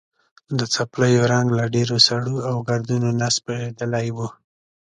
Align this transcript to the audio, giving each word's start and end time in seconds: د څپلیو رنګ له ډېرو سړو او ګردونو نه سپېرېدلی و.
د 0.57 0.59
څپلیو 0.73 1.27
رنګ 1.33 1.47
له 1.57 1.65
ډېرو 1.75 1.97
سړو 2.07 2.35
او 2.49 2.55
ګردونو 2.69 3.09
نه 3.19 3.27
سپېرېدلی 3.35 4.07
و. 4.15 4.17